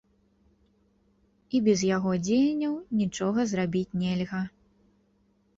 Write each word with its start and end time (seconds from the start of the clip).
І 1.57 1.61
без 1.67 1.79
яго 1.89 2.11
дзеянняў 2.29 2.73
нічога 3.03 3.39
зрабіць 3.53 3.95
нельга. 4.05 4.41